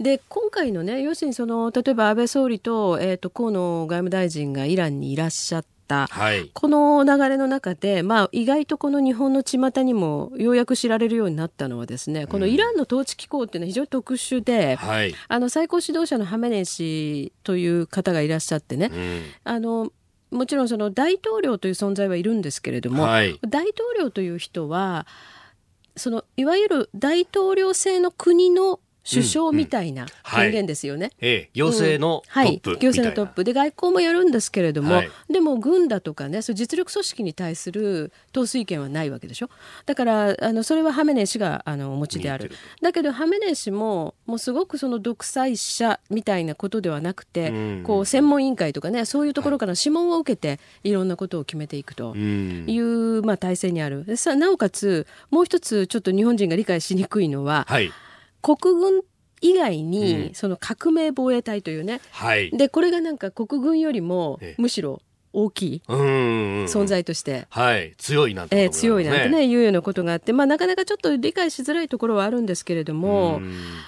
[0.00, 19.92] うんで今回のね要するにその例えば安倍総理と,、えーと、河野外務大臣がイランにいらっしゃった、はい、この流れの中で、まあ、意外とこの日本の巷にもようやく知られるようになったのはですねこのイランの統治機構っていうのは非常に特殊で、はい、あの最高指導者のハメネイ師という方がいらっしゃってね、うん、あの
[20.30, 25.06] もちろんその大統領という存在はいるんですけれども、はい、大統領という人は
[25.96, 28.78] そのいわゆる大統領制の国の
[29.10, 31.10] 首相みたいな権限ですよね。
[31.54, 33.44] 行政のトップ、はい、行政のトップ。
[33.44, 39.48] で外交もやるんですけれども、はい、でも軍だとかねそう実力組織に対する統帥権はないわけでしょ。
[39.86, 42.52] だからあのそれはハメネイ師があのお持ちである。
[42.82, 54.16] だけどハメネイ師ももうすごくその独裁者みたいなことではなくて、うん、こう専門委員会とかねそういうところから諮問を受けていろんなことを決めていくという、まあ、体制にある。
[54.16, 57.90] さなおかつもう一つちょっと日本人が理解しにくいのは、はい
[58.42, 59.02] 国軍
[59.40, 65.00] 以外に、その革命防衛隊というね、はい、でこれがなんか国軍よりもむしろ
[65.32, 73.40] 大きい存在として、はい、強いなんて、ね、えー、強いなんてねいうようなことがあって、まあ、なかなかちょっと理解しづらいところはあるんですけれども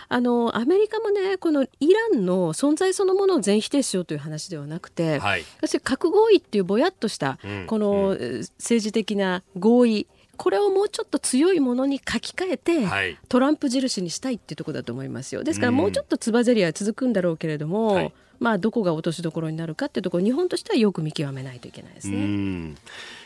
[0.09, 5.45] あのアメリカもねこのイランの存在そのものを全否定しようという話ではなくて、はい、
[5.83, 8.17] 核合意っていうぼやっとした、この
[8.59, 10.07] 政治的な合意
[10.41, 15.45] これをもうちょっと強いものに書き換えて、はい、トランプ印にしたいっていうところだと思いますよ。
[15.45, 22.17] ですからもうちょっとつばぜりは続くんだろうけれども、はい、まあどこが落としどころになるかっていうところ日本としてはよく見極めないといけないですね。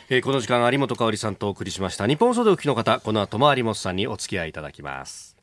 [0.09, 2.05] えー、この時間有本香里さんとお送りしました。
[2.05, 5.34] 日本総動機の方この後も有本さんにお付き合いいただきます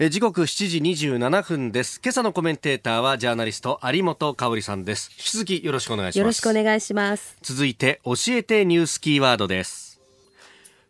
[0.00, 2.00] え時刻7時27分です。
[2.00, 5.10] 今朝のコメンテーターはジャーナリスト有本香里さんです。
[5.18, 6.18] 引き続きよろしくお願いします。
[6.20, 7.36] よろしくお願いします。
[7.42, 10.00] 続いて教えてニュースキーワードです。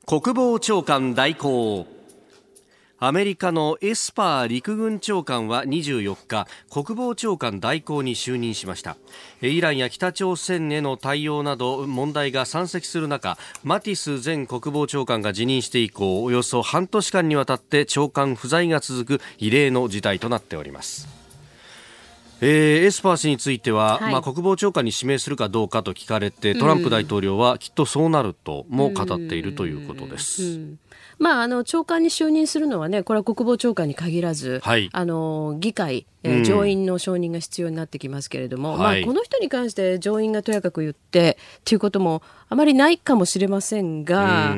[0.05, 1.87] 国防長官代行
[3.01, 8.97] アメリカのエスパー陸軍長官は24日国防長官代行に就任しました。
[9.41, 21.07] イランや北朝鮮への対応など問題が山積する中マティス前国防長官が辞任して以降およそ半年間にわたって長官不在が続く異例の事態となっております。
[22.41, 30.59] えー、エスパー氏については、はい、まあ、国防長官に指名するかどうかと聞かれてトランプ大統領はきっとそうなるとも語っているということです。
[31.21, 44.57] うんうんまあ、あの長官に就任するのはね、これは国防長官に限らず、はい、あの議会、えー、上院の承認が必要になってきますけれども、うん、まあ、この人に関して上院がとやかく言ってということもあまりないかもしれませんが、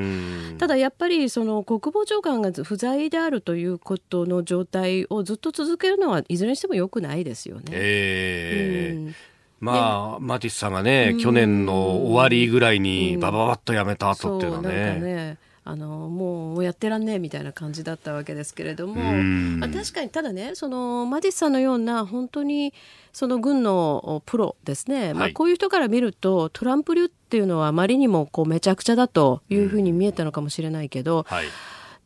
[0.59, 7.63] ただやっぱりその国防長官が不在であるということの状態をずっと続けるのはいずれにしてもよくないですよね。
[7.71, 9.15] えー、うん。
[9.61, 15.39] まあ、マティスさんがね、去年の終わりぐらいにばばばっとやめた後っていうのはね。
[15.63, 22.73] あのもうやってらんねえみたいな感じだったわけですけれども、まあ、確かにただねそのマディスさんのような本当に
[23.13, 31.47] その軍のプロですね、はい、まあ、こういう人から見るとトランプ流っていうのはあまりにもこうめちゃくちゃだというふうに見えたのかもしれないけど、はい。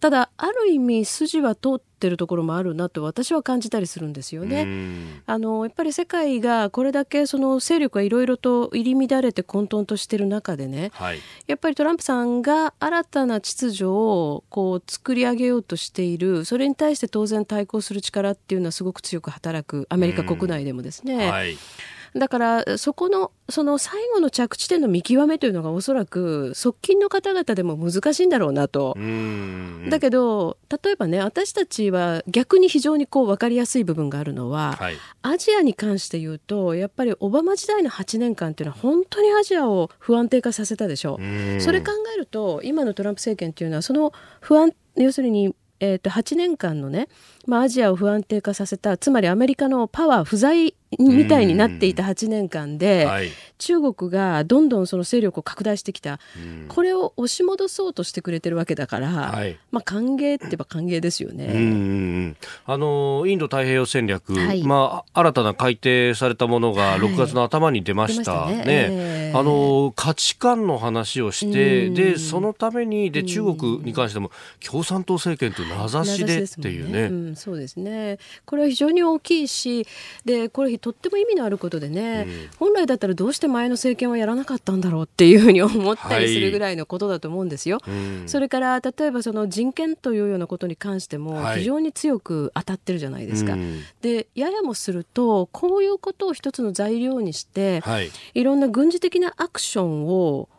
[0.01, 4.67] ただある意味筋は通ってるところもあるなと私は感じたりするんですよね。
[5.27, 21.31] あのやっぱり世界がこれだけその勢力がいろいろと入り乱れて混沌としてる中でね、はい、やっぱりトランプさんが新たな秩序をこう作り上げようとしているそれに対して当然対抗する力っていうのはすごく強く働くアメリカ国内でもですね。
[21.31, 21.57] はい
[22.17, 28.97] だからそこのその最後の着地点の見極めというのがおそらく側近の方々でも難しいんだろうなと。
[29.91, 41.61] だけど例えばね私たちは逆に非常にこう分かりやすい部分があるのは、はい、アジアに関して言うとやっぱりオバマ時代の8年間っていうのは本当にアジアを不安定化させたでしょう。
[41.61, 47.09] それ考えると今のトランプ政権っていうのはその不安要するにえー、と8年間のね、
[47.47, 56.19] まあ、アジアを不安定化させたつまりアメリカのパワー不在みたいになっていた8年間で、はい、中国がどんどんその勢力を拡大してきた、
[56.69, 62.35] これを押し戻そうとしてくれてるわけだから、はい、まあ、歓迎って言えば歓迎ですよね。
[62.67, 68.47] あのインド太平洋戦略、はい、まあ、新たな改定されたものが6月の頭に出ました。
[68.47, 68.65] ね、ね。
[68.67, 74.31] えー、あの価値観の話をして、でそのためにで中国に関しても
[74.65, 76.95] 共産党政権という名指しでっていうね。
[76.95, 77.03] ね。
[77.03, 78.19] うん、そうですね。
[78.45, 79.87] これは非常に大きいし
[80.25, 87.79] でこれとっても意味のあることでね、うん、本来だったらどうして前の政権はやらなかったんだろうっていうふうに思ったりするぐらいのことだと思うんですよ。
[87.83, 87.91] は
[88.27, 93.53] い、それから例えばその人権というようなことに関しても非常に強く当たってるじゃないですか。
[93.53, 93.61] はい、
[94.03, 100.51] でややもするとこういうことを一つの材料にして、はい、いろんな軍事的なアクションを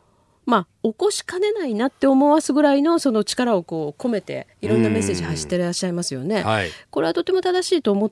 [0.46, 6.44] まあ、起こしかねないなって思わすぐらいのその力をこう込めていろんなメッセージ発してらっしゃいますよね。
[6.44, 8.12] はい、これはとても正しいと思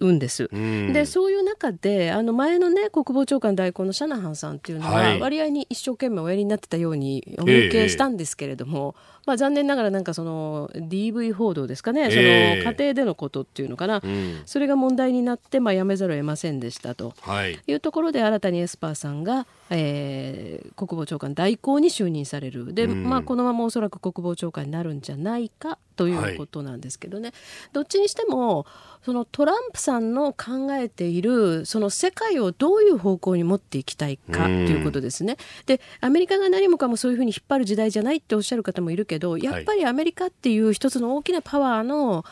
[0.00, 0.48] うんです。
[0.52, 22.72] でそういう中であの前のね国防長官代行のシャナハンさんっていうのは割合に一生懸命おやりになってたようにお見受けしたんですけれども、えー、まあ、残念ながらなんかその DV 報道ですかね、その家庭でのことっていうのかな、うん、それが問題になって、まあ、やめざるを得ませんでしたと、はい、いうところで新たにエスパーさんが、えー、国防長官代行に就任される。
[22.72, 27.34] で、うん、まあ、このままおそらく国防長官になるんじゃないかということなんですけどね、はい、
[27.72, 28.66] どっちにしても
[29.04, 35.36] そのトランプさんの考えているその世界をどういう方向に持っていきたいかということですね。
[35.66, 42.24] でアメリカが何もかもそういうふうに引っ張る時代じゃないっておっしゃる方もいるけどやっぱりアメリカっていう一つの大きなパワーの、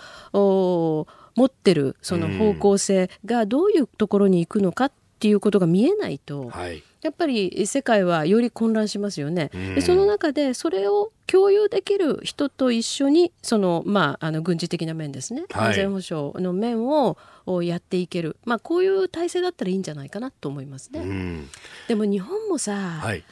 [1.36, 4.92] 持ってるその方向性がどういうところに行くのかっ
[5.26, 9.50] ていうことが見えないと、はい、やっぱり世界はより混乱しますよね。
[9.74, 17.16] でその中でそれを共有できる人と一緒にその、まあ、あの軍事的な面ですね、安全保障の面を
[17.64, 21.42] やっていける、まあ、こういう体制だったらいいんじゃないかなと思いますね。
[21.88, 23.24] でも日本もさ、はい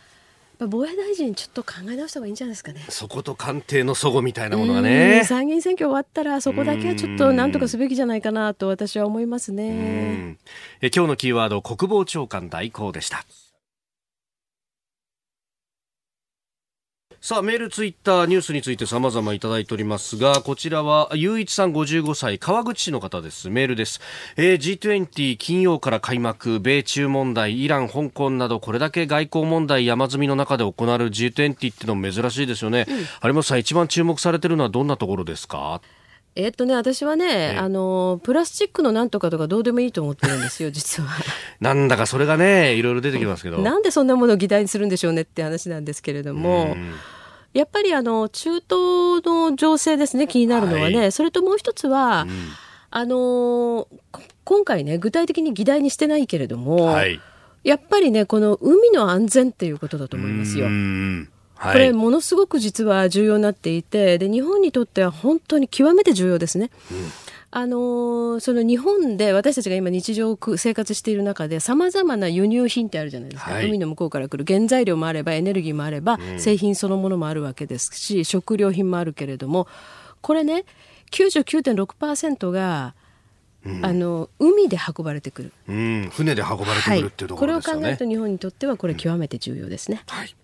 [0.59, 2.85] 防衛大臣ちょっと考え直した方がいいんじゃないですかね。
[2.89, 5.25] そこと官邸の齟齬みたいなものがね。
[5.25, 10.37] 参議院選挙終わったらそこだけはちょっと何とかすべきじゃないかなと私は思いますね。
[10.81, 13.25] え今日のキーワード国防長官代行でした
[17.27, 23.49] さあ、メール、ツイッター、ニュースについて様々いただいておりますが、こちらは、ゆういちさん55歳、川口市の方です。
[23.49, 24.03] メールです。
[24.37, 32.85] えー、G20 金曜から開幕、米中問題、イラン、香港など、これだけ外交問題山積みの中で行われる G20 っていうのも珍しいですよね。
[32.87, 32.97] うん、
[33.29, 35.81] 有本さん、一番注目されてるのはどんなところですか？
[36.37, 41.09] えっとね、私はね、あの、プラスチックのなんとかとかどうでもいいと思ってるんですよ、 実は。
[41.61, 43.59] なんだかそれがね、いろいろ出てきますけど。
[43.59, 46.77] なんでそんなものを議題にするんでしょうねって話なんですけれども、
[47.55, 48.69] やっぱりあの中東
[49.25, 52.49] の情勢ですね気になるのはね、はい、それともう一つは、うん、
[52.91, 53.89] あの
[54.45, 57.21] 今回ね具体的に議題にしてないけれども、はい、
[57.63, 60.67] やっぱりねこの海の安全っていうことだと思いますよ。
[61.55, 66.71] はい、これものすごく実は重要になっていてで日本にとっては本当に極めて重要ですね。
[66.91, 67.24] うん
[67.57, 79.69] あのー、その日本で私たちが今日常生活している中でさまざまな輸入品ってあるじゃないですか、はい、海の向こうから来る原材料もあればエネルギーもあれば、うん、製品そのものもあるわけですし食料品もあるけれども
[80.21, 80.65] これね
[81.13, 82.95] 99.6%が
[83.67, 90.37] うん、あの海で運ばれてくる、うん、船で運ばれてくるっていうところですよね、はい、これを考えると日本にとってはこれ極めて重要ですね、うん、はい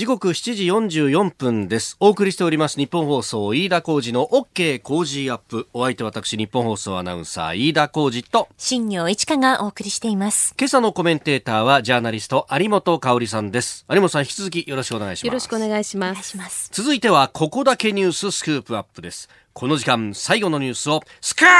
[0.00, 0.64] 時刻7時
[1.02, 1.98] 44分です。
[2.00, 5.68] お送りしております日本放送飯田浩二の OK 工事アップ。
[5.74, 10.54] お相手私日本放送アナウンサー飯田浩二と新業一華がお送りしています。
[10.58, 13.84] 今朝のコメンテーターはジャーナリスト有本香里さんです。
[13.90, 15.26] 有本さん引き続きよろしくお願いします。
[15.26, 16.34] よろしくお願いします。
[16.38, 19.28] ます続いてはここだけニューススクープアップです。
[19.52, 21.52] この時間最後のニュースをスクープア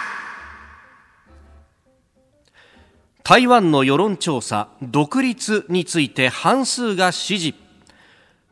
[0.00, 0.11] ップ
[3.24, 7.54] 台湾の世論調査独立について半数が支持。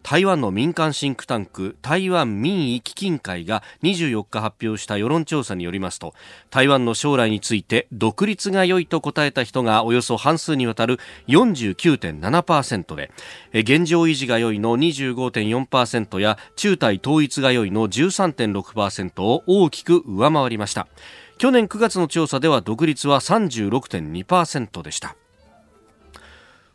[0.05, 6.15] 台湾の民間シンクタンク台湾民意基金会が24日発表した世論調査によりますと
[6.49, 10.99] 台湾の将来について独立が良いと答えた人がおよそ半数にわたる
[11.29, 13.11] 49.7%で
[13.53, 20.87] 現状維持が良いの25.4%や中台統一が良いの13.6%を大きく上回りました。
[21.41, 25.17] 去年9月の調査では独立は36.2%でした。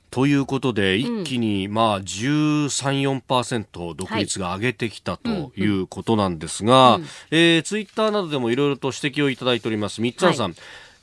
[0.09, 5.63] ということで、一気に、まあ、13、4%独立が上げてきたとい。
[5.65, 6.99] うことなんですが、
[7.29, 10.01] えツイッターなどでもいろいろと指摘をいただいております。
[10.01, 10.53] 三つさん、はい。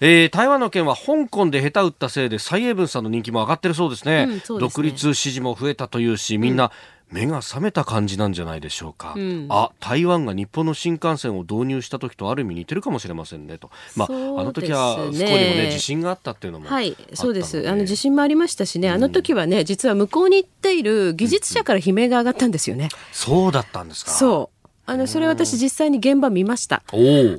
[0.01, 4.27] えー、台湾の件は香港で下手打ったせいで蔡英文さんの人気も上がってるそうですね。
[4.29, 6.73] うんすね、独立支持も増えたというしみんな
[7.13, 17.69] 目が覚めた感じなんじゃないでしょうか、うん、あ台湾が日本の新幹線を導入した時とある意味似てるかもしれませんねと、まあ、あの時はそこにもね地震があったっていうのもはいそうです。
[17.69, 24.11] あの地震もありましたしねあの時はね実は向こうに行っている技術者から悲鳴が上がったんですよね、うん、そうだったんですか。
[24.11, 24.63] そう。
[24.85, 26.83] あのそれ私実際に現場見ました。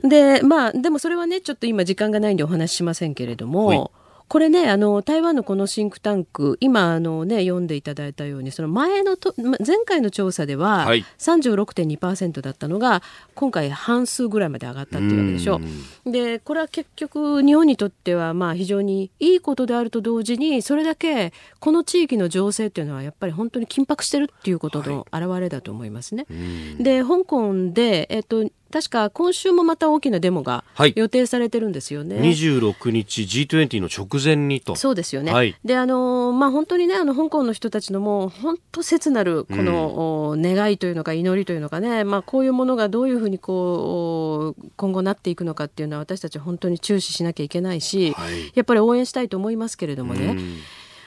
[0.04, 3.92] でまあでもそれはねちょっと今時間がないんでお話ししませんけれども
[4.28, 10.88] これねあの台湾のこのシンクタンク今あの、ね、読んでいただいたようにその前のと前回の調査では
[11.20, 13.02] 36.2%だったのが、
[13.36, 15.60] 今回半数ぐらいまで上がったっていうわけでしょ
[16.06, 16.12] う。
[16.12, 26.26] でこれは結局日本にとってはまあ非常にいいことであると同時にそれだけこの地域の情勢っていうのはやっぱり本当に緊迫してるっていうことの表れだと思いますね。
[26.30, 26.36] は
[26.80, 30.64] い、で香港で、えっと確か今週もまた大きなデモが
[30.96, 32.18] 予定されてるんですよね。
[32.18, 34.76] はい、26日 G20 の直前にと。
[34.76, 35.32] そうですよね。
[35.32, 50.26] はい、であのまあ本当にねあの香港の人たちのもう本当切なるこの、うん、願いというのか祈りというのかねまあこういうものがどういうふうにこう今後なっていくのかっていうのは私たち本当に注視しなきゃいけないし、はい、やっぱり応援したいと思いますけれどもね。
[50.26, 50.56] うん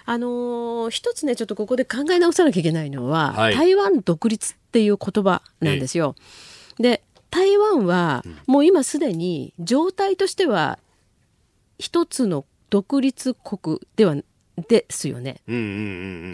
[0.09, 6.15] あのー、一つねちょっとここで考え直さなきゃいけないのは、はい、台湾独立っていう言葉なんですよ。
[6.79, 7.03] で
[7.37, 10.79] 台湾はもう今すでに状態としては
[11.79, 14.17] 一つの独立国では
[14.69, 15.43] ですよね。
[15.47, 15.65] うんうんう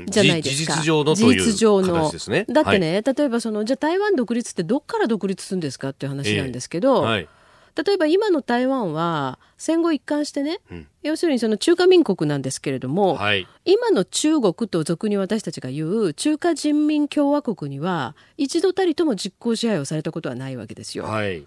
[0.04, 0.74] ん、じゃないですか。
[0.74, 2.46] 事実上のという形ですね。
[2.48, 7.28] だってね、はい、例えばそのじゃあ台湾独立ってどっから独立するんですかっていう話なんですけど、えーはい
[7.74, 21.04] 例えば今の台湾は戦後一貫してね、うん、要するにその中華民国なんですけれども、はい、今の中国と俗に私たちが言う中華人民共和国には一度たりとも実効支配をされたことはないわけですよ。
[21.04, 21.46] はい、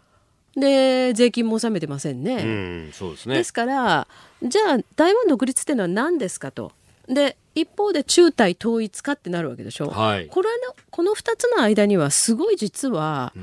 [0.55, 2.35] で税金も納めてませんね。
[2.35, 2.45] う
[2.89, 4.07] ん、そうですねですから
[4.41, 6.71] じゃあ台湾独立っていうのは何ですかと。
[7.07, 9.89] で一方で中台統一かってなるわけでしょ。
[9.89, 13.33] はい、これのこの2つの間にはすごい実は、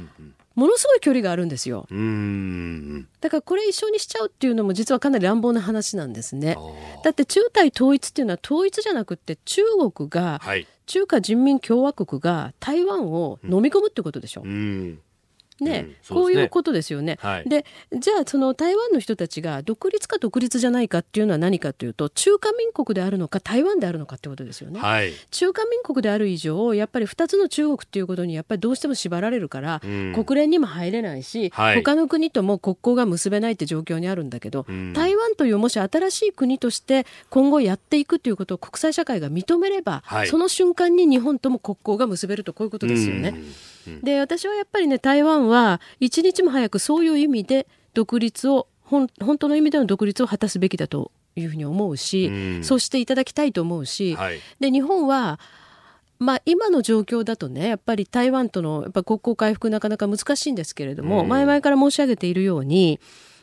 [0.55, 1.87] ものすごい距離があるんですよ。
[3.21, 6.57] だからこれ一緒にしちゃうっていうのも実はかなり乱暴な話なんですね。
[7.05, 9.63] だって中台統一っていうのは統一じゃなくて中
[9.95, 14.43] 国が、はい、中華人民共和国が台湾を飲み込むってことでしょ。
[14.45, 15.01] うん
[15.63, 17.19] ね、うん、こういうことですよね。
[17.21, 24.81] はい、でじゃあその台湾の人たちが独立か独立じゃないかっていうのは何かというと中華民国であるのか台湾であるのかってことですよね。
[24.81, 43.35] はい、中華民国である以上やっぱり2つの中国っていうことにやっぱりどうしても縛られるから、うん、国連にも入れないし、はい、他の国とも国交が結べないって状況にあるんだけど、うん、台湾というもし新しい国として今後やっていくということを国際社会が認めれば、はい、その瞬間に日本とも国交が結べるとこういうことですよね。
[44.03, 52.31] で私はやっぱりね台湾は一日も早くそういう意味で独立を本当の意味での独立を果たすべきだというふうに思うし、う
[52.61, 55.41] ん、そうしていただきたいと思うし、はい、で日本は
[56.19, 63.01] まあ、今の状況だとねやっぱり台湾とのやっぱ国交回復なかなか難しいんですけれども、うん、前々から申し上げているように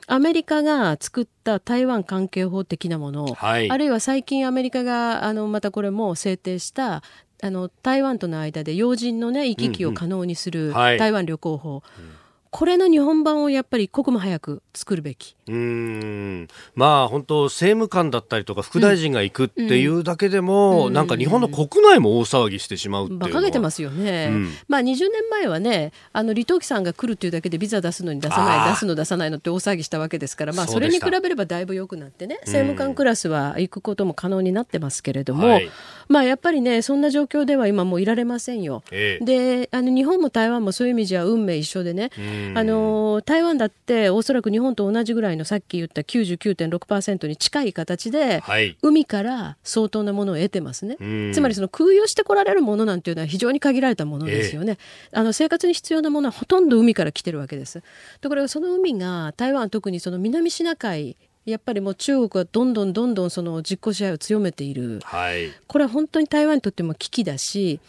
[0.08, 7.04] アメリカが作った台湾関係法的なもの、はい、あるいは最近アメリカがあのまたこれも制定した
[7.42, 11.76] あの台湾との間で要人のね行き来を可能にする台湾旅行法、うん。
[11.76, 12.20] うんはい
[12.52, 15.36] これの日本版をやっぱり一刻も早く作るべき。
[15.48, 16.48] うん。
[16.74, 24.30] まあ本当政務官だったりとか副大臣が行くっていうだけでも、うん、なんか日本の国内も大騒ぎしてしまうっていう馬鹿げてますよね。
[24.32, 35.70] うん、まあ20年前はねあの李登輝さんが来るっていうだけでビザ出すのに出さない出すの出さないのって大騒ぎしたわけですからまあそれに比べればだいぶ良くなってね政務官クラスは行くことも可能になってますけれども、はい、
[36.10, 38.84] まあやっぱりねそんな状況では今もういられませんよ。
[38.91, 42.10] ええ、であの日本も台湾もそういう意味じゃ運命一緒でね。
[42.55, 50.97] あの台湾だっておそらく日本と同じぐらいのさっき言った99.6%に近い形で、はい、海から相当なものを得てますね。
[51.32, 54.80] つまりその空輸してこられるものなんていうのは非常に限られたものですよね、
[55.12, 57.84] えー、あの生活に必要なものはほとんど海から来てるわけです。
[58.22, 67.80] ところがその海が台湾特にその南シナ海やっぱりもう中国はどんどんどんどんその実効支配を強めている、はい、これは本当に台湾にとっても危機だし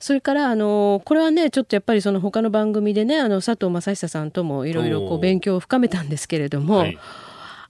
[0.00, 6.78] それからあのこれはねちょっとやっぱりその他の番組でねあの佐藤正久さんともいろいろ勉強を深めたんですけれども。
[6.78, 6.98] はい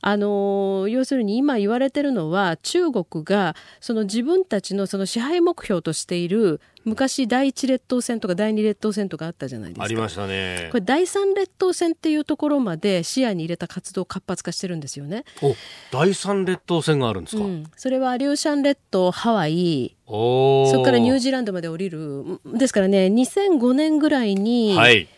[0.06, 9.84] あの要するに今言われてるのは中国がその自分たちのその支配目標としている昔第一列島線とか第二列島線とかあったじゃないですか。
[9.86, 10.68] ありましたね。
[10.70, 15.24] これ第三列島線っていうところまで視野に入れた活動を活発化してるんですよね。
[15.40, 15.54] お
[15.90, 19.96] 第三列島線があるんですか、うん、それはリューシャン列島ハワイ。
[20.06, 22.40] そこからニュージーランドまで降りる。
[22.44, 25.08] ですからね2005年ぐらいに、はい、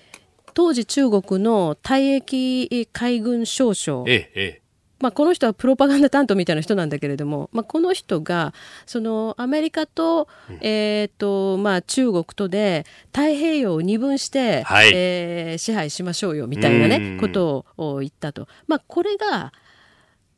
[0.55, 4.63] 当時中国の退役海軍少将、ええ
[4.99, 8.55] まあ、この人はプロパガンダ担当みたいな人なんだけれども、まあ、この人が
[8.87, 10.29] そのアメリカと,、
[10.61, 18.49] えーとまあ、中国とで太平洋を二分して、はい、えー、支配しましょうよみたいな、ね、ことを言ったと。
[18.67, 19.53] まあ、これが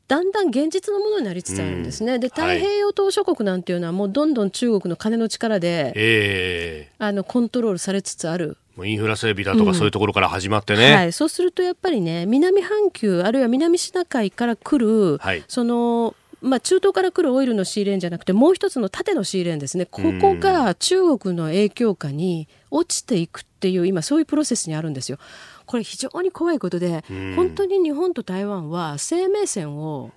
[0.09, 2.19] だんだん現実のものになりつつあるんですね。
[2.19, 19.87] で太平洋島諸国なんていうのはもうどんどん中国の金の力で、えー、あのコントロールされつつあるインフラ整備だとかそういうところから始まってね、うん、はい、そうするとやっぱりね南半球あるいは南シナ海から来る、はい、そのまあ、中東から来るオイルのシーレーンじゃなくてもう一つの縦のシーレーンですね。
[19.87, 25.19] ここが中国の影響下に落ちていくっていう今そういうプロセスにあるんですよ。
[25.67, 27.05] これ非常に怖いことで
[27.35, 30.13] 本当に日本と台湾は生命線を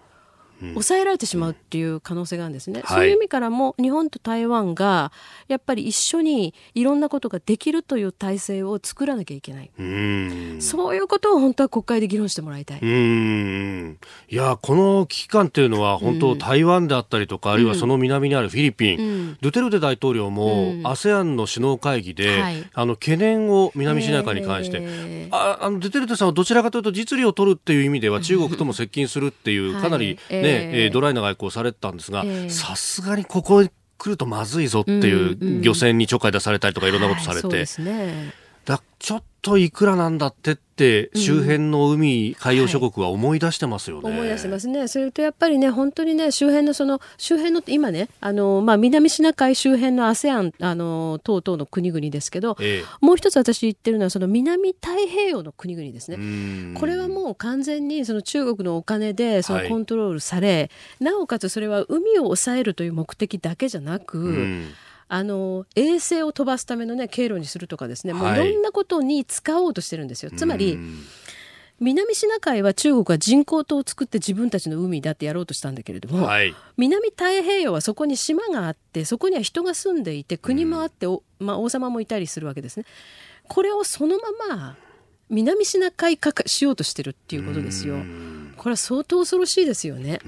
[0.62, 5.12] 抑えられてしまうっていう可能性があるんですね、うん、そういう意味からも日本と台湾が
[5.47, 12.80] やっぱり一緒にいろんなことができるという体制を作らなきゃいけない、うそういうことを本当は国会で議論してもらいたい。
[12.82, 38.34] いやこの危機感っていうのは本当、台湾であったりとか、あるいはその南にあるフィリピン、ドゥテルテ大統領も ASEAN の首脳会議で、はい、あの懸念を南シナ海に関して、えー、ああのドゥテルテさんはどちらかというと実利を取るっていう意味では中国とも接近するっていうかなりね、はいえー、ドライな外交をされてたんですがさすがにここ来るとまずいぞっていう漁船にちょっかい出されたりとかいろんなことされて、はいね、
[38.66, 44.88] だちょっといくらなんだってって周辺の海、海洋諸国は思い出してますよね、はい、思い出してますね。
[44.88, 56.80] それとやっぱりね本当にね周辺のその周辺の今ねあの、まあ、南シナ海周辺の ASEAN あの等々の国々ですけど、ええ、もう一つ私言ってるのはその南太平洋の国々ですね。
[56.80, 64.68] これはもう完全にその中国のお金でそのコントロールされ、はい、なおかつそれは海を抑えるという目的だけじゃなく、
[65.14, 70.32] あの衛星を飛ばすための、ね、経路にするとかですね、もういろんなことに使おうとしてるんですよ。
[70.34, 70.80] つまり
[71.82, 81.07] 南シナ海は中国は人工島を作って自分たちの海だってやろうとしたんだけれども、はい、南太平洋はそこに島があってそこには人が住んでいて国もあって、
[81.39, 82.86] まあ、王様もいたりするわけですね。
[83.49, 84.78] これをそのまま
[85.30, 87.97] 南シナ海化しようとしてるっていうことですよ。
[88.62, 90.20] これは相当恐ろしいですよね。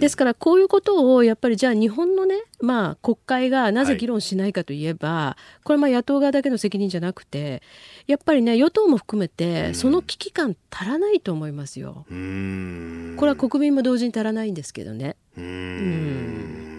[0.00, 7.62] ですからこういうことをやっぱりじゃあ日本のね、まあ、国会がなぜ議論しないかといえば、はい、これは野党側だけの責任じゃなくて
[8.08, 12.04] やっぱりね与党も含めてその危機感足らないと思いますよ。
[12.08, 15.14] これは国民も同時に足らないんですけどね。
[15.38, 16.75] うん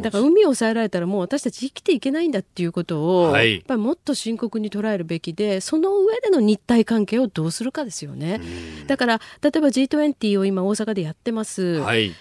[0.00, 8.40] だから海を抑えられたらもう私たち生きていけないんだっていうことを、はい、やっぱりもっと深刻に捉えるべきでその上での日体関係をどうするかですよね。
[8.86, 11.80] だから例えば G20 を今大阪でやってます。
[11.80, 12.12] はい。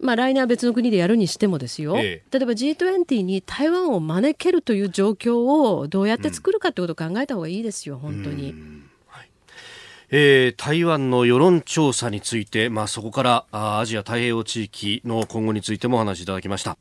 [0.00, 8.54] まあ、来年は別の国でやるにしてもですよ、ええ、例えば G20 に台湾を招けるという状況をどうやって作るかということを考えた方がいいですよ、本当に。
[10.16, 16.78] えー、台湾の世論調査について、まあ、そこからあアジア太平洋地域の今後についてもお話しいただきました。